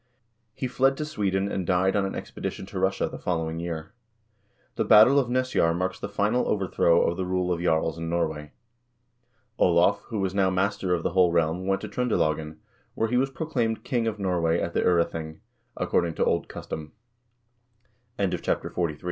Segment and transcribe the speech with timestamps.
[0.55, 3.93] He fled to Sweden, and died on an expedition to Russia the following year.
[4.73, 8.51] The battle of Nesjar marks the final overthrow of the rule of jarls in Norway.
[9.59, 12.57] Olav, who was now master of the whole realm, went to Tr0ndelagen,
[12.95, 15.37] where he was proclaimed king of Norway at the 0rething,
[15.77, 16.89] according to old custo